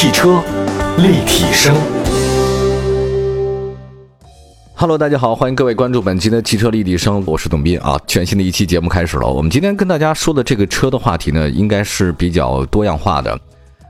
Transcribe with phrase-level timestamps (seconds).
[0.00, 0.40] 汽车
[0.98, 1.74] 立体声。
[4.76, 8.00] Hello，大家好，欢迎各位关注本期的汽车立体声，我是董斌啊。
[8.06, 13.36] 全新的一期节目开始了，我们今天跟大家说的这个车的话题呢，应该是比较多样化的。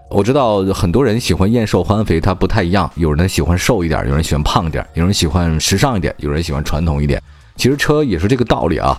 [0.08, 2.90] 我知道很多人喜欢燕瘦欢肥，它不太一样。
[2.94, 7.22] 有人喜欢瘦一点，有人喜欢胖一点，有人喜欢时尚一点，有人喜欢传统一点。
[7.56, 8.98] 其实车也是这个道理啊。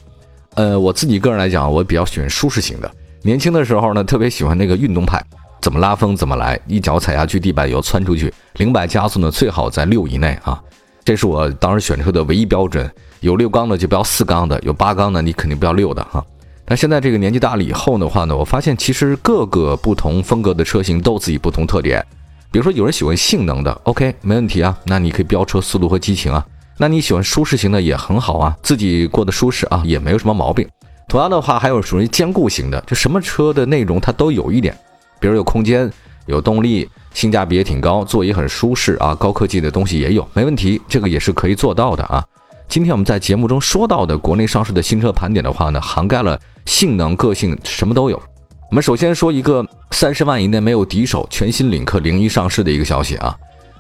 [0.53, 2.91] 呃，我自己个人来讲，我比较喜欢舒适型的。
[3.23, 5.19] 年轻的时候呢，特别喜欢那个运动派，
[5.61, 10.61] 怎么拉风怎么来，一脚踩下去，地板油窜出去，零百加速呢最好在六以内啊。
[11.03, 12.89] 这是我当时选车的唯一标准。
[13.21, 16.25] 有六缸的就不要四缸的，有八缸的你肯定不要六的哈。
[16.65, 22.01] 那现在这个年纪大了以后的话呢，我发现其实各个不同风格的车型都有自己不同特点。
[22.49, 26.45] 比如说有人喜欢性能的，OK，没问题啊，那你可以飙车速度和激情啊。
[26.77, 30.65] 那你喜欢舒适型的也很好啊，自己过得舒适啊，也没有什么毛病。
[31.09, 34.77] 同样的话，还有属于兼顾型的，就什么车的内容它都有一点，
[35.19, 35.91] 比如有空间、
[36.25, 42.23] 有动力、性价比也挺高，座椅很舒适啊，高科技的东西也有，没问题，这个也是可以做到的啊。
[42.67, 48.21] 今天我们在节目中说到的国内上市的新车盘点的话呢，涵盖了性能、个性，什么都有。
[48.69, 53.35] 我们首先说一个三十万以内没有敌手，全新领克零一上市的一个消息啊。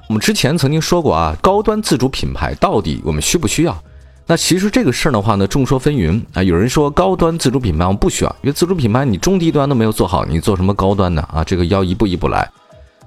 [0.07, 3.83] 我们之前曾经说过啊，高端自主品牌到底我们需不需要？
[4.29, 6.43] 那其实这个事儿的话呢，众说纷纭啊。
[6.43, 11.27] 有人说高端自主品牌我们不需要，因为自主品牌你中低端都没有做好，你做什么高端呢？
[11.33, 11.43] 啊？
[11.43, 12.47] 这个要一步一步来。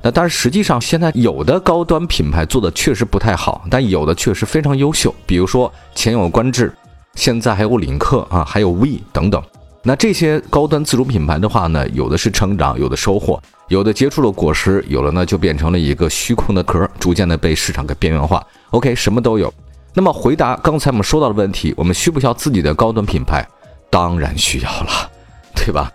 [0.03, 5.14] 那但是实际上，现在有的高端品牌做的确实不太好，但有的确实非常优秀。
[5.25, 6.75] 比如说前有观致，
[7.14, 9.41] 现在还有领克啊，还有 V 等等。
[9.84, 18.45] 那这些高端自主品牌的话呢，有的是成长，有的收获，有的结出了果实，有的呢就变成了一个虚空的壳，逐渐的被市场给边缘化。
[18.70, 19.55] OK，什么都有。
[19.95, 23.47] 那么回答刚才我们说到的问题，我们需不需要自己的高端品牌？
[23.91, 25.11] 当然需要了，
[25.55, 25.93] 对吧？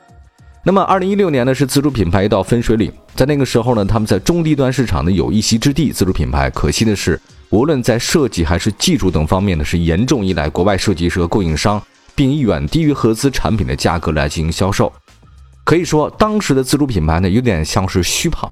[0.63, 5.91] 那么，二零一六年呢是自主品牌一道分水岭，在那个时候呢，他们在中低端市场呢有一席之地。
[5.91, 11.81] 自主品牌可惜的是，无论在设计还是技术等方面呢，是严重依赖国外设计师和供应商，
[12.13, 14.91] 并以远低于合资产品的价格来进行销售。
[15.63, 18.51] 可以说，当时的自主品牌呢有点像是虚胖，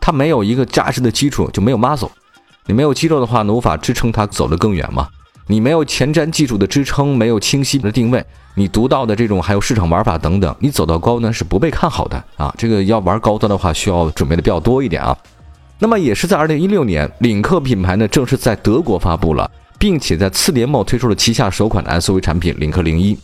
[0.00, 2.10] 它没有一个扎实的基础，就没有 muscle。
[2.66, 5.08] 你没有肌肉的话呢，无法支撑它走得更远嘛。
[5.46, 12.54] 你没有前瞻技术的支撑，没有清晰的定位，你独到的这种还有市场玩法等等，你走到高端是不被看好的啊！
[12.56, 15.14] 这个要玩高端的话，需要准备的比较多一点啊。
[15.78, 23.18] 那么也是在二零一六年，领克品牌呢正式在德国发布了，并且在次年末推出了旗下首款的 SUV 产品领克零一，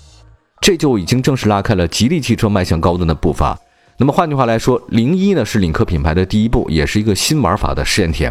[0.60, 3.58] 这就已经正式拉开了吉利汽车迈向高端的步伐。
[3.96, 8.30] 那么换句话来说，零一呢是领克品牌的第一步，也是一个新玩法的试验田。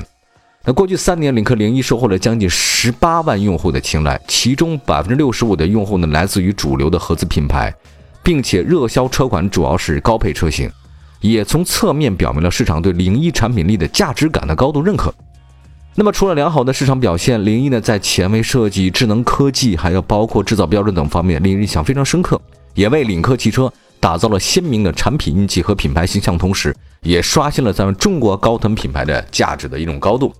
[0.65, 7.73] 那过去三年，领克零一收获了将近十八万用户的青睐，其中百分之六十五的用户呢来自于主流的合资品牌，
[8.21, 10.69] 并且热销车款主要是高配车型，
[11.21, 15.13] 也从侧面表明了市场对零一产品力的价值感的高度认可。
[15.95, 22.39] 那么除了良好的市场表现，零一呢在前卫设计、智能科技，还有包括制造标准等方面令人印象非常深刻，
[22.75, 23.71] 也为领克汽车
[24.01, 30.33] 打造了鲜明的产品印记和品牌形象，同时也刷新了咱们中国高端品牌的价值的一种高度。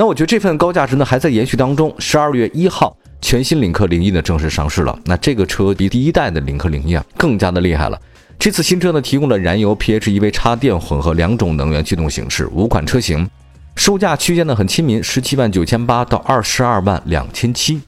[0.00, 1.94] 那我觉得这份高价值呢还在延续当中。
[1.98, 4.98] 十二月一号，全新领克零一呢正式上市了。
[5.04, 8.00] 那这个车比第一代的领克零一啊更加的厉害了。
[8.38, 13.28] 这次新车呢提供了燃油 PHEV 插电混合两种能源驱动形式，五款车型，
[13.76, 17.78] 售价区间呢很亲民，十七万九千八到二十二万两千七。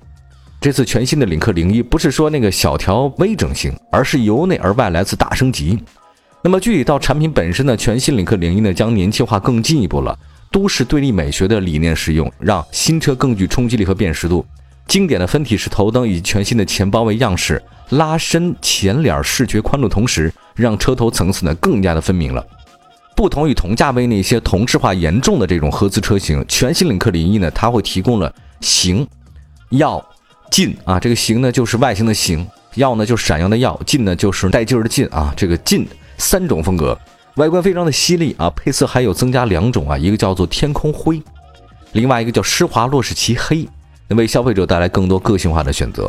[0.61, 5.83] 这次全新的领克零一不是说那个小调微整型，而是由内而外来自大升级。
[6.43, 10.15] 那么具体到产品本身呢，全新领克零一呢将年轻化更进一步了。
[10.53, 14.45] 都市对立美学的理念使用，让新车更具冲击力和辨识度。
[14.87, 22.47] 经典的分体式头灯以及全新的前包围样式，拉伸前脸视觉宽度，同时让车头层次呢更加的分明了。
[23.17, 29.07] 不同于同价位那些同质化严重的这种合资车型，全新领克零一呢，它会提供了形、
[29.71, 30.05] 耀、
[30.51, 31.01] 劲啊。
[31.01, 35.33] 这个形呢就是外形的形，耀呢就是闪耀的耀，劲呢就是带劲儿的劲啊。
[35.37, 35.87] 这个劲
[36.19, 36.99] 三种风格。
[37.37, 41.23] 外观非常的犀利啊，配色还有增加两种啊，一个叫做天空灰，
[41.93, 43.67] 另外一个叫施华洛世奇黑，
[44.09, 46.05] 能为消费者带来更多个性化的选择。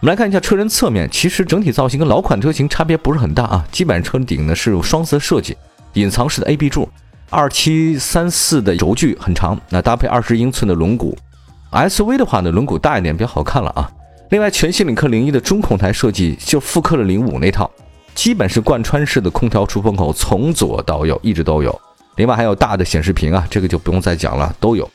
[0.00, 5.56] 我们来看一下车身侧面，其实整体造型跟老款车型差别不是很大啊，基本上车顶呢是有双色设计，
[5.92, 6.88] 隐藏式的 A B 柱，
[7.30, 11.14] 二七三四的轴距很长，那搭配二十英寸的轮毂
[11.70, 13.88] ，SUV 的话呢轮毂大一点比较好看了啊。
[14.30, 17.70] 另外全新领克零一的中控台设计就复刻了零五那套。
[18.14, 21.80] 基本是贯穿式的空调出风口，从左到右一直都有。
[22.16, 24.88] 另外还有大的显示屏啊，这个就不用再讲了，都有。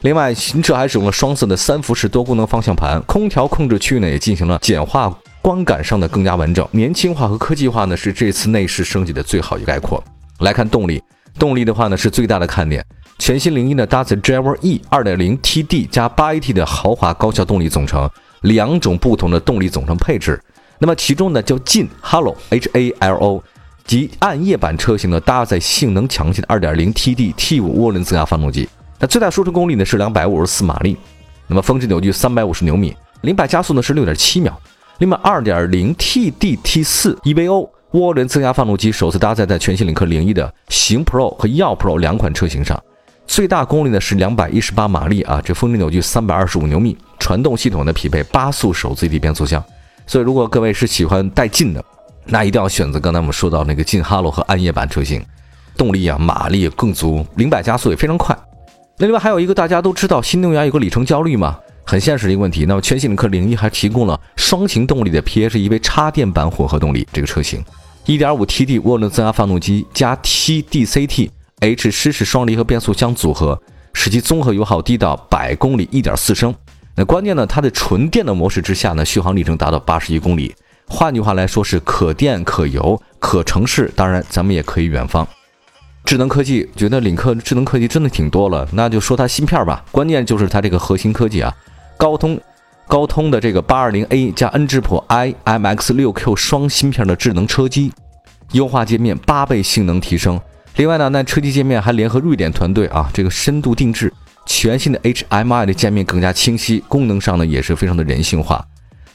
[0.00, 6.66] 另外新车还使用了双色的三辐式多功能方向盘，空调控制区域呢也进行了简化，观感上的更加完整。
[6.72, 10.02] 年轻化和科技化呢是这次内饰升级的最好一概括。
[10.40, 11.00] 来看动力，
[11.38, 12.84] 动力的话呢是最大的看点。
[13.18, 18.10] 全新零一呢搭载 Driver E 2.0 TD 加 8AT 的豪华高效动力总成，
[18.40, 20.42] 两种不同的动力总成配置。
[20.82, 23.44] 那么其中呢叫劲 Halo H A L O
[23.84, 28.68] 及暗夜版车型呢搭载性能强劲的2.0 TD T5 涡轮增压发动机，
[28.98, 30.96] 那最大输出功率呢是254马力，
[31.46, 34.60] 那么峰值扭矩350牛米，零百加速呢是6.7秒。
[34.98, 42.82] 另外，2.0 TD T4 EVO 涡轮增压发动机首次搭载在全新领克零一的行 Pro 和耀 Pro 两款车型上。
[43.28, 49.62] 最大功率呢是两百一十八马力啊，这峰值扭矩三百二十五牛米，传动系统呢匹配八速手自一体变速箱，
[50.06, 51.84] 所以如果各位是喜欢带劲的，
[52.24, 55.24] 那一定要选择刚才我们说到那个劲哈罗和暗夜版车型，
[55.76, 58.36] 动力啊马力更足，零百加速也非常快。
[58.98, 62.64] 那另外还有一个大家都知道新能源有个里程焦虑嘛，很现实的一个问题。
[62.66, 67.64] 那么全新领克零一还提供了双擎动力的 PHEV 插电版混合动力这个车型，
[68.06, 71.30] 一点五 T D 涡轮增压发动机加 T D C T。
[71.60, 73.56] H 湿式双离合变速箱组合，
[73.92, 76.52] 使其综合油耗低到百公里一点四升。
[76.94, 80.54] 那关键呢，它的纯电的模式之下呢，续航里程达到八十一公里。
[80.86, 85.26] 换句话来说是可电可油可城市，当然咱们也可以远方。
[86.04, 89.82] 智能科技，觉得领克智能科技真的挺多了，那就说它芯片吧。
[89.90, 91.54] 关键就是它这个核心科技啊，
[91.96, 92.38] 高通
[92.86, 97.90] 高通的这个八二零 A 加 N 智谱 i MX 六 Q 双芯片的智能车机，
[98.50, 100.38] 优化界面八倍性能提升。
[100.76, 104.12] 另外呢，那车机界面还联合瑞典团队啊，这个深度定制
[104.46, 108.64] 全新的 HMI 的界面更加清晰，功能上呢也是非常的人性化。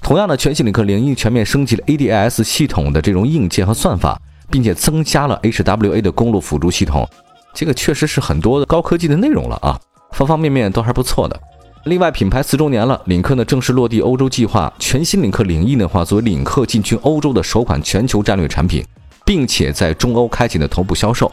[0.02, 4.20] 同样的，全新领克零一全面升级了 ADAS 系统的这种硬件和算法，
[4.50, 7.08] 并且增加了 HWA 的公路辅助系统，
[7.54, 9.78] 这个确实是很多的高科技的内容了啊，
[10.12, 11.38] 方方面面都还不错的。
[11.86, 18.86] 另外，品牌四周年了，领克呢正式落地欧洲计划，全新领克零一的话，作为领克进军欧洲的首款全球战略产品，
[19.26, 21.32] 并且在中欧开启了头部销售。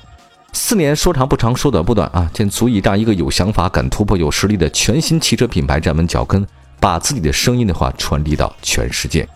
[0.54, 6.46] 四年说长不长，说短不短啊，这足以让一个有想法、敢突破、有实力的全新汽车品牌站稳脚跟，
[6.78, 9.28] 把自己的声音的话传递到全世界。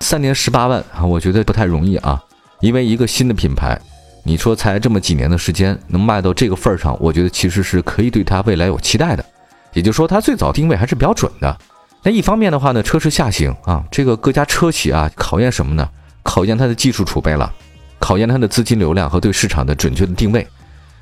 [0.00, 2.22] 三年十八万啊，我觉得不太容易啊，
[2.60, 3.80] 因为一个新的品牌，
[4.24, 9.24] 你说才这么几年的时间能卖到这个份儿上，我觉得其实是可以对它未来有期待的。
[9.72, 11.56] 也就是说，它最早定位还是比较准的。
[12.02, 15.88] 那一方面的话呢，车市下行啊，这个各家车企啊，考验什么呢？
[16.22, 17.50] 考验它的技术储备了。
[17.98, 20.46] 考验它的资金流量和对市场的准确的定位，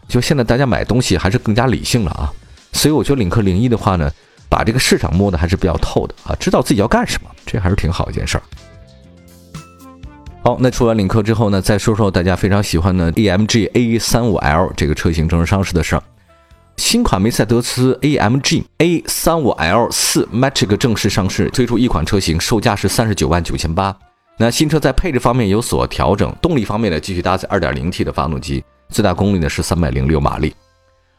[0.08, 2.32] 就现在大家买东西还是更加理性了啊，
[2.72, 4.10] 所以我觉得领克零一的话呢，
[4.48, 8.42] 把这个市场摸得还是比较透的啊，知道自己要干什么，这还是挺好一件事儿。
[10.42, 16.02] 好，那说完领克之后呢，再说说大家非常喜欢的 AMG A 三五 L 这个车型正式上市的事儿。
[16.76, 23.96] 新款梅赛德斯 AMG A 三五 L 四 Matic 正式上市，推出一款车型，售价是三十九万九千八。
[24.36, 30.52] 那新车在配置方面有所调整，动力方面呢继续搭载 2.0T 的发动机，最大功率呢是306马力。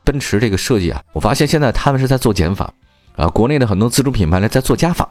[0.04, 2.72] 奔驰这个设计啊，我发现现在他们是在做减法
[3.16, 5.10] 啊，国内的很多自主品牌呢在做加法，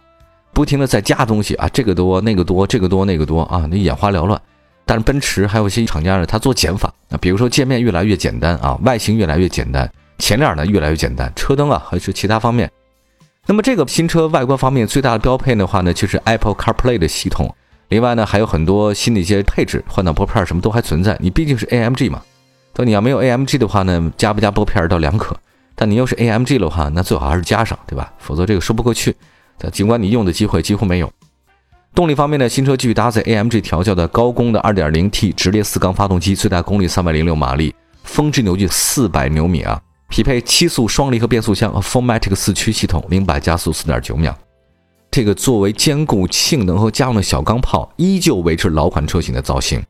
[0.53, 4.41] 不停的在加东西啊，这个多那个多，这个多那个多啊，你眼花缭乱。
[4.85, 12.71] 但是奔驰还有一些厂家呢，它做减法啊，比如说界面越来越简单啊，外形越来越简单，前脸呢越来越简单，车灯啊还是其他方面。
[13.47, 17.53] 那么这个新车外观方面最大的标配的话呢，就是 Apple CarPlay 的系统。
[17.95, 21.17] 另外呢，还有很多新的一些配置，换挡拨片什么都还存在。
[21.21, 22.21] 你毕竟是 AMG 嘛，
[22.75, 25.37] 说你要没有 AMG 的话呢，加不加拨片倒两可。
[25.77, 28.13] 但你要是 AMG 的话，那最好还是加上，对吧？
[28.19, 29.15] 否则这个说不过去。
[29.71, 31.09] 尽管你用的机会几乎没有。
[31.95, 44.37] 动力方面呢，新车继续搭载 AMG 调教的高功的 2.0T 直列四缸发动机，最大功率306马力，峰值扭矩400牛米啊，匹配七速双离合变速箱和 f o r m a t i c 四驱系统，零百加速4.9秒。
[45.15, 49.81] 这个作为兼顾性能和家用的小钢炮，依旧维持老款车型的造型。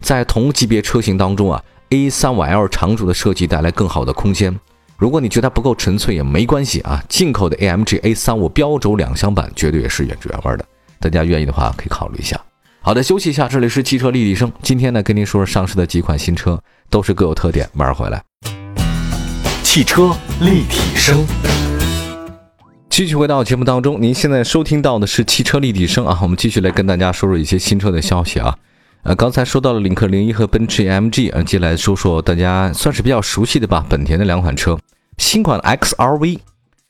[0.00, 4.58] 在同级别车型当中啊，A35L 长轴的设计带来更好的空间。
[4.96, 10.64] 如果你觉得不够纯粹也没关系啊，进口的 AMG A35 标轴两厢版绝对也是原汁原味的。
[10.98, 12.36] 大家愿意的话可以考虑一下。
[12.80, 14.50] 好的，休息一下，这里是汽车立体声。
[14.62, 16.60] 今天呢，跟您说说上市的几款新车，
[16.90, 18.20] 都是各有特点，马上回来。
[19.62, 20.10] 汽车
[20.40, 21.24] 立体声。
[22.92, 28.54] 继续回到节目当中，您现在收听到的是汽车立体声啊，我们继续来跟大家说说一些新车的消息啊。
[29.04, 34.78] 呃，刚才说到了领克零一和奔驰 AMG 啊，接下来说说大家算是比较熟悉的吧，本田的两款车。
[35.16, 36.40] 新款 XRV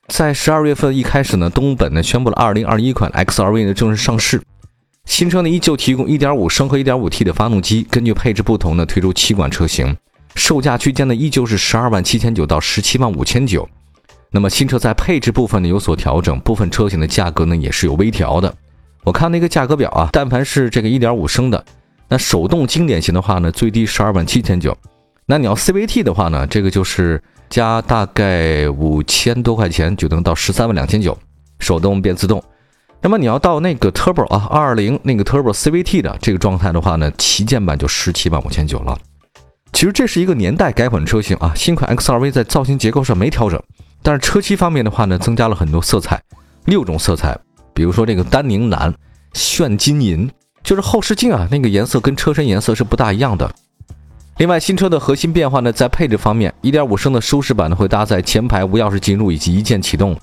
[0.08, 4.42] 在十二月份一开始呢，东本呢宣布了二零二一款 XRV 呢正式上市。
[5.04, 9.96] 新车呢依旧提供一点五升和一点五 T 的发动机，根据配置不同呢推出七款车型，
[10.34, 13.68] 售价区间呢依旧是十二万七千九到十七万五千九。
[14.32, 18.52] 那么新车在配置部分呢有所调整，部分车型的价格呢也是有微调的。
[19.04, 21.64] 我看那个价格表啊，但凡是这个1.5升的，
[22.08, 24.76] 那手动经典型的话呢，最低十二万七千九，
[25.26, 31.16] 那你要 CVT 的话呢，这个就是加大概五千多块钱就能到十三万两千九，
[31.58, 32.42] 手动变自动。
[33.02, 38.96] 那么你要到那个 Turbo 啊，二二零那个 Turbo CVT 的这个状态的话呢，旗舰版就十七万五千九了。
[39.72, 43.60] 其实这是一个年代改款车型啊，新款 XRV 在造型结构上没调整，
[44.02, 46.20] 但是车漆方面的话呢，增加了很多色彩，
[46.64, 47.38] 六种色彩，
[47.72, 48.92] 比如说这个丹宁蓝、
[49.32, 50.30] 炫金银，
[50.64, 53.48] 就是后视镜啊那个颜色跟车身颜色是不大一样的。
[54.38, 60.16] 另外，新车的核心变化呢，在配置方面，1.5升的舒适版呢会搭载前排无钥匙进入以及一键启动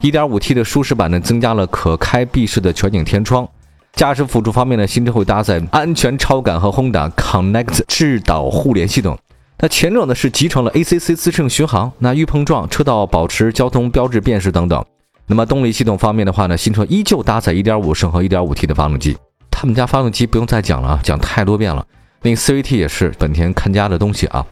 [0.00, 3.48] ，1.5T 的舒适版呢增加了可开闭式的全景天窗。
[3.94, 9.18] 驾驶辅助方面呢，新车会搭载安全超感和轰达 Connect 智导互联系统。
[9.58, 14.84] 那前者呢是集成了 ACC 自适应巡航，那预碰撞、车道保持、交通标志辨识等等。
[15.26, 19.16] 那么动力系统方面的话呢，新车依旧搭载1.5升和 1.5T 的发动机。
[19.50, 21.86] 他们家发动机不用再讲了啊，讲太多遍了。
[22.20, 24.44] 那个 CVT 也是本田看家的东西啊。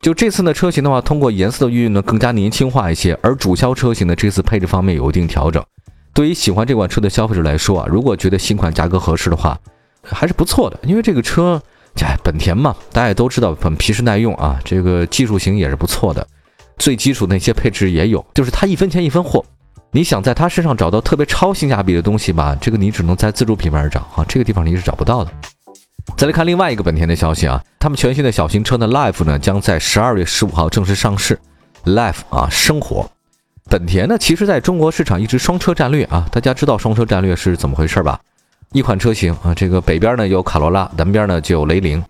[0.00, 3.18] 就这次的车型的话，通过颜色的运用呢，更加年轻化一些。
[3.20, 5.62] 而主销车型呢这次配置方面有一定调整。
[6.14, 9.58] 对于喜欢这款车的消费者来说啊，如果觉得新款价格合适的话，
[10.02, 10.78] 还是不错的。
[10.84, 11.60] 因为这个车，
[12.02, 16.26] 哎，本田嘛，大家也都知道，很皮实耐用啊，这个技术型也是不错的，
[16.78, 19.44] 最基础那些配置也有，就是它一分钱一分货。
[19.92, 25.30] 你想在它身上找到特别超性价比的东西吧，这个你只能在自主品牌上找啊，这个地方你是找不到的。
[26.16, 31.38] 再来看另外一个本田的消息啊，他们全新的小型车呢，Life 呢将在十二月十五号正式上市
[31.84, 33.10] ，Life 啊，生活。
[33.68, 38.18] 本田呢，其实在中国市场一直双车战略啊，大家知道双车战略是怎么回事吧？
[38.72, 42.00] 一款车型啊，这个北边呢有卡罗拉，南边呢就有雷凌，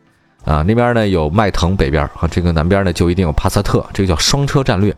[0.44, 4.94] 啊那边呢有迈腾，北边啊这个南边呢就一定有帕萨特，这个叫双车战略。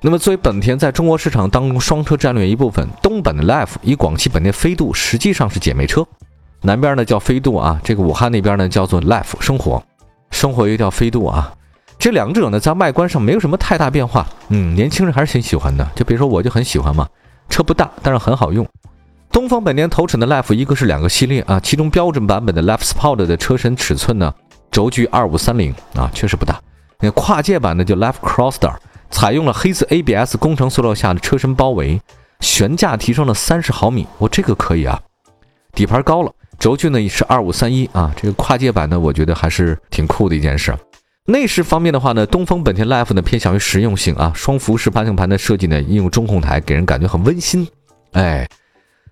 [0.00, 6.06] 那么作为本田在中国市场当中双车战略一部分，东本的 Life 与广汽本田飞度实际上是姐妹车，
[6.62, 9.82] 南边呢叫飞度啊，这个武汉那边呢叫做 Life 生活，
[10.30, 11.52] 生活又叫飞度啊。
[11.98, 15.86] 这两者呢，在外观上没有什么太大变化，嗯，年轻人还是挺喜欢的。
[15.94, 17.06] 就比如说，我就很喜欢嘛，
[17.50, 18.66] 车不大，但是很好用。
[19.34, 24.32] 东风本田投产的 Life 一个是两个系列啊，其中标准版本的 Life Sport 的车身尺寸呢，
[24.70, 26.62] 轴距二五三零啊，确实不大。
[27.00, 28.72] 那跨界版的就 Life Crosster，
[29.10, 32.00] 采用了黑色 ABS 工程塑料下的车身包围，
[32.38, 35.02] 悬架提升了三十毫米，我这个可以啊。
[35.72, 40.72] 底盘高了，轴距呢也是二五三一啊，这个跨界版呢，我觉得还是挺酷的一件事。
[41.26, 47.66] 内饰方面的话呢，东风本田 Life 呢偏向于实用性啊，双辐式方向盘的设计呢，应用中控台，给人感觉很温馨。
[48.12, 48.48] 哎，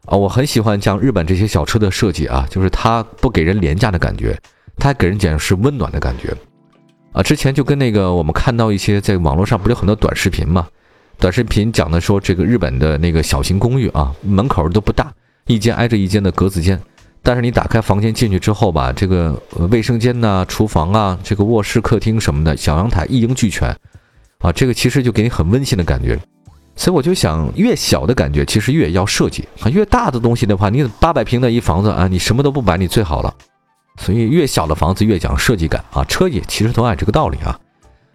[0.07, 4.37] 啊，我很喜欢像日本这些小车的设计啊，就是它不给人廉价的感觉，
[4.77, 6.35] 它给人讲是温暖的感觉。
[7.13, 10.67] 啊，之前就跟那个我们看到一些在网络上不是有很多短视频嘛，
[11.19, 15.13] 短视频讲的说这个日本的那个小型公寓啊，门口都不大，
[15.47, 16.81] 一间挨着一间的格子间。
[17.23, 19.41] 但是你打开房间进去之后吧，这个
[19.71, 23.69] 卫生间呐、厨房啊、这个卧室、客厅什么的，小阳台一应俱全，
[24.39, 26.19] 啊，这个其实就给你很温馨的感觉。
[26.75, 33.33] 所以我就想，越小的感觉其实越要设计啊，越大的东西的话，你八百平的一房子啊，你什么都不摆，你最好了。
[33.99, 37.59] 所以越小的房子越讲设计感啊，车也其实都按这个道理啊。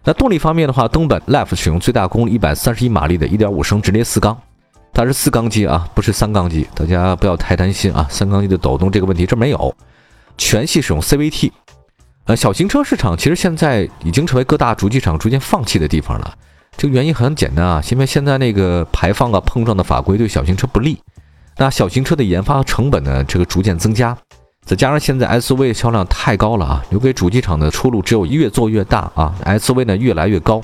[0.04, 4.36] 那动力方面的话，东本 Life 使用最大功率一百三十一马力的1.5升直列四缸。
[4.92, 8.06] 它是四缸机啊，不是三缸机，大家不要太担心啊。
[8.10, 9.72] 三缸机的抖动这个问题这没有，
[10.36, 11.52] 全系使用 CVT。
[12.24, 16.34] 呃，小型车市场其实现在已经成为各大主机厂逐渐放弃的地方了。
[16.78, 20.96] 这个原因很简单啊，因为现在那个排放啊、碰撞的法规对小型车不利，
[21.56, 24.16] 那小型车的研发成本呢，这个逐渐增加，
[24.64, 30.62] 再加上现在 SUV 销量太高了啊，留给主机厂的出路只有越做越大啊，SUV 呢越来越高。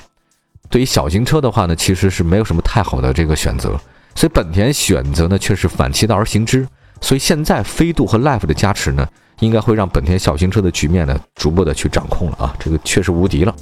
[0.69, 3.77] 对于小型车的话呢，其实是没有什么太好的这个选择。
[4.15, 6.65] 所以本田选择呢，却是反其道而行之。
[7.01, 9.05] 所以现在飞度和 Life 的加持呢，
[9.41, 13.53] 应该会让本田小型车的局面呢，逐步的去掌控了啊，这个确实无敌了。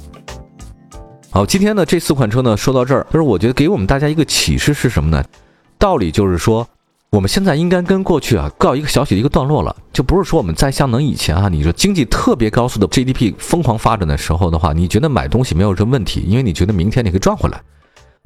[1.34, 5.24] 好，今天呢这四款车呢说到这儿，就是我觉得给我们大家一个启示是什么呢？
[5.80, 6.64] 道理就是说，
[7.10, 17.60] 我们现在应该跟过去啊告一个小小的一个段落了，就不是说我们在像能以前啊，你说经济特别高速的 GDP 疯狂发展的时候的话，你觉得买东西没有这问题，因为你觉得明天你可以赚回来。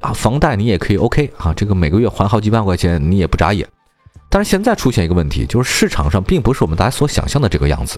[0.01, 3.67] 啊，房贷你也可以 OK 啊，这个每个月还好几万块钱，你也不眨眼。
[4.29, 7.97] 但是现在出现一个问题，就是市场上并不是我们大家所想象的这个样子。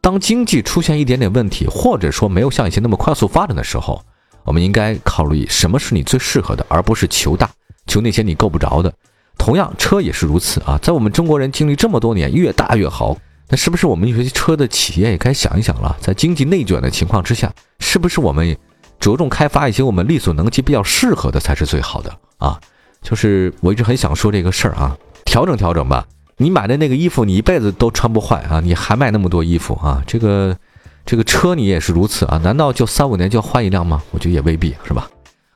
[0.00, 4.02] 当经济出现一点点问题，或者说没有像以前那么快速发展的时候，
[4.44, 7.50] 我们应该考虑什么是你最适合的，而不是求大，
[7.86, 8.92] 求那些你够不着的。
[9.38, 10.78] 同样，车也是如此啊。
[10.82, 13.16] 在我们中国人经历这么多年，越大越好，
[13.48, 15.96] 那是不是我们有些车的企业也该想一想了？
[16.00, 18.56] 在经济内卷的情况之下，是不是我们？
[19.00, 22.56] 着重开发一些我们力所能及、比较适合的才是最好的啊！
[23.02, 26.06] 就是我一直很想说这个事儿啊，调整调整吧。
[26.36, 30.00] 你买的那个衣服，你一辈子都穿不坏啊，你还买那么多衣服啊？
[30.06, 30.56] 这个
[31.04, 32.38] 这个车你也是如此啊？
[32.38, 34.02] 难道就三五年就要换一辆吗？
[34.12, 35.08] 我觉得也未必是吧？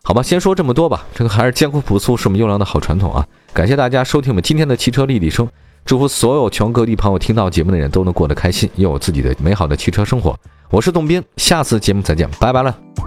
[0.02, 1.04] 好吧，先说这么多吧。
[1.14, 3.26] 这个还是艰苦朴素是我们优良的好传统啊！
[3.52, 5.48] 感谢大家收听我们今天的汽车立体声，
[5.84, 10.38] 祝福所有全国各地朋友听到节目的人都能过得开心，拥有自己的美好的汽车生活。
[10.70, 13.05] 我是董斌，下次节目再见，拜拜了。